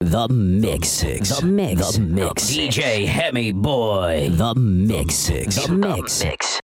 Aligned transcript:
The 0.00 0.28
mix. 0.28 1.00
The 1.00 1.40
mix. 1.44 1.96
The 1.96 2.00
mix. 2.00 2.50
DJ 2.50 3.06
HemiBoy. 3.06 4.36
The 4.36 4.54
mix. 4.54 5.26
The 5.26 5.72
mix. 5.72 6.22
mix. 6.22 6.60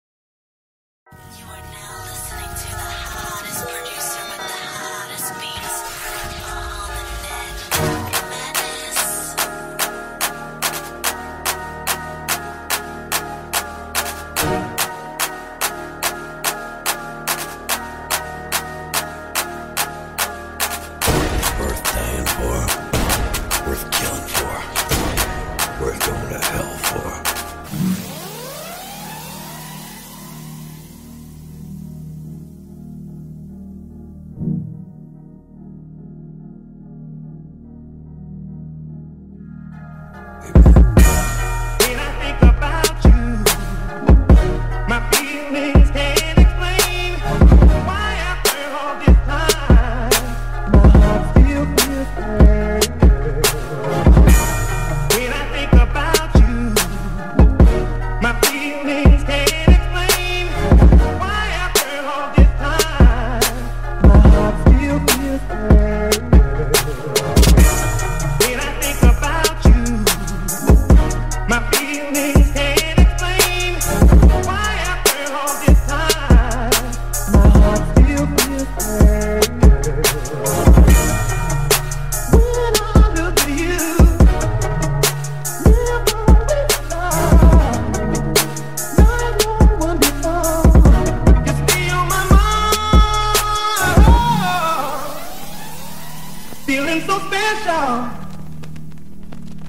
So 97.13 97.19
special 97.27 98.09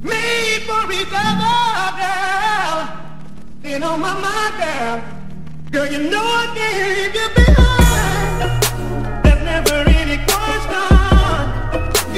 made 0.03 0.63
for 0.67 0.93
each 0.93 1.13
other, 1.13 1.87
girl. 2.01 2.79
Been 3.63 3.83
on 3.83 4.01
my 4.01 4.15
mind, 4.25 4.55
girl. 4.61 4.97
Girl, 5.71 5.87
you 5.93 6.11
know 6.11 6.23
I 6.23 6.47
can't 6.57 6.77
leave 6.89 7.15
you 7.21 7.29
behind. 7.39 8.37
There's 9.25 9.43
never 9.45 9.77
any 10.01 10.19
question. 10.31 11.45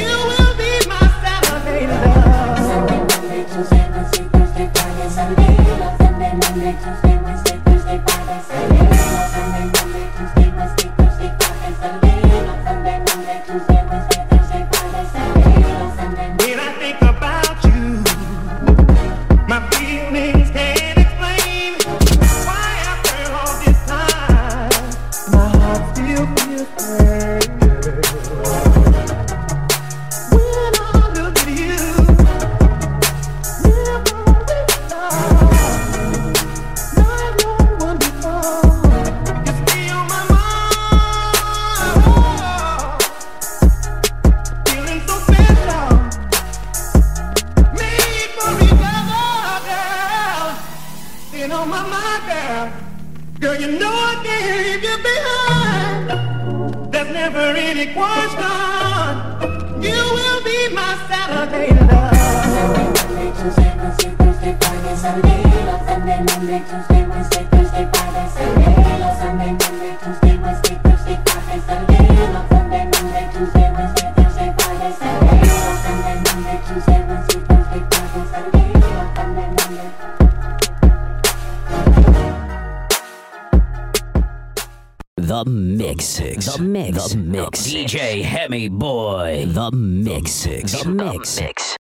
You 0.00 0.12
will 0.30 0.54
be 0.60 0.70
my 0.88 1.06
love. 1.24 2.58
Sunday, 2.58 3.44
Tuesday, 3.52 3.84
Wednesday, 3.90 4.24
Thursday, 4.32 4.70
Friday, 4.74 5.08
Sunday. 5.08 5.52
Love 5.80 5.96
Sunday, 5.98 6.32
Monday, 6.40 6.72
Tuesday, 6.82 7.16
Wednesday, 7.24 7.45
my 51.76 51.84
mind, 51.92 52.22
girl. 52.30 52.64
Girl, 53.40 53.56
you 53.60 53.78
know 53.78 53.92
I 53.92 54.14
can't 54.24 54.46
leave 54.64 54.84
you 54.88 54.96
behind. 55.08 56.04
There's 56.92 57.10
never 57.12 57.46
any 57.68 57.86
question. 57.92 59.12
You 59.86 60.00
will 60.16 60.40
be 60.48 60.58
my 60.74 60.92
Saturday 61.08 61.70
love. 61.88 62.14
Tuesday, 63.36 63.70
Wednesday, 63.76 64.12
Thursday, 64.18 64.52
Friday, 64.60 64.96
Sunday. 65.04 65.42
Sunday, 65.86 66.18
Monday, 66.28 66.60
Tuesday, 66.70 67.02
Wednesday, 67.10 67.44
Thursday, 67.52 67.84
Friday, 67.92 68.26
Sunday. 68.36 68.74
Sunday, 69.20 69.50
Monday, 69.60 69.92
Tuesday, 70.02 70.25
The 85.26 85.44
mix. 85.44 86.18
The 86.18 86.62
mix. 86.62 87.08
The 87.08 87.18
mix. 87.18 87.66
DJ 87.66 88.22
HemiBoy. 88.22 89.52
The 89.52 89.72
mix. 89.72 90.44
The 90.44 90.88
mix. 90.88 91.40
mix. 91.40 91.76